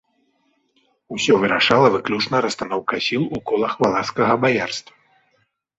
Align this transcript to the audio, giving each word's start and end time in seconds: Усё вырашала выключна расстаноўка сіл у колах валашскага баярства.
Усё 1.15 1.33
вырашала 1.43 1.87
выключна 1.97 2.41
расстаноўка 2.47 2.95
сіл 3.09 3.23
у 3.35 3.45
колах 3.53 3.71
валашскага 3.87 4.33
баярства. 4.45 4.95